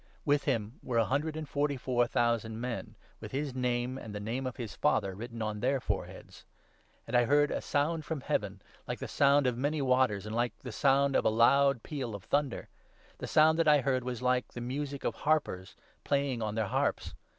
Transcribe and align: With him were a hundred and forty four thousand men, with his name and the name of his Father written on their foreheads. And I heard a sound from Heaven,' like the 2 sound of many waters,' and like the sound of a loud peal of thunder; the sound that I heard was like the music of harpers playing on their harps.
With 0.25 0.45
him 0.45 0.79
were 0.81 0.97
a 0.97 1.05
hundred 1.05 1.35
and 1.37 1.47
forty 1.47 1.77
four 1.77 2.07
thousand 2.07 2.59
men, 2.59 2.95
with 3.19 3.31
his 3.31 3.53
name 3.53 3.99
and 3.99 4.15
the 4.15 4.19
name 4.19 4.47
of 4.47 4.57
his 4.57 4.73
Father 4.75 5.13
written 5.13 5.43
on 5.43 5.59
their 5.59 5.79
foreheads. 5.79 6.43
And 7.05 7.15
I 7.15 7.25
heard 7.25 7.51
a 7.51 7.61
sound 7.61 8.03
from 8.03 8.21
Heaven,' 8.21 8.63
like 8.87 8.97
the 8.97 9.05
2 9.05 9.11
sound 9.11 9.45
of 9.45 9.59
many 9.59 9.79
waters,' 9.79 10.25
and 10.25 10.35
like 10.35 10.57
the 10.57 10.71
sound 10.71 11.15
of 11.15 11.23
a 11.23 11.29
loud 11.29 11.83
peal 11.83 12.15
of 12.15 12.23
thunder; 12.23 12.67
the 13.19 13.27
sound 13.27 13.59
that 13.59 13.67
I 13.67 13.81
heard 13.81 14.03
was 14.03 14.23
like 14.23 14.47
the 14.51 14.59
music 14.59 15.03
of 15.03 15.13
harpers 15.13 15.75
playing 16.03 16.41
on 16.41 16.55
their 16.55 16.65
harps. 16.65 17.13